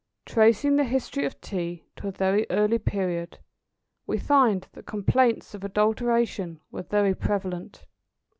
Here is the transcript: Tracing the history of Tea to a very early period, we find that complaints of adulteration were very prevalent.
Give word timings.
Tracing 0.25 0.77
the 0.77 0.83
history 0.83 1.25
of 1.25 1.39
Tea 1.41 1.85
to 1.95 2.07
a 2.07 2.11
very 2.11 2.47
early 2.49 2.79
period, 2.79 3.37
we 4.07 4.17
find 4.17 4.67
that 4.71 4.87
complaints 4.87 5.53
of 5.53 5.63
adulteration 5.63 6.59
were 6.71 6.81
very 6.81 7.13
prevalent. 7.13 7.85